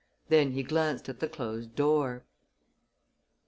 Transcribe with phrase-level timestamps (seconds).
[0.29, 2.23] Then he glanced at the closed door.